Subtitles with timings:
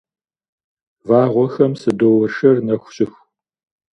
[1.07, 3.23] Вагъуэхэм садоуэршэр нэху щыху.